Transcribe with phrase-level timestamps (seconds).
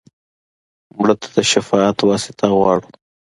[0.97, 2.89] مړه ته د شفاعت واسطه غواړو